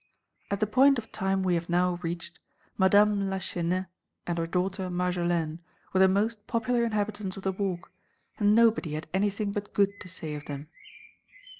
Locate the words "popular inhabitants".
6.47-7.37